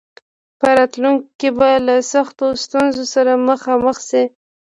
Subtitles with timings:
[0.59, 4.23] په راتلونکي کې به له سختو ستونزو سره مخامخ شي.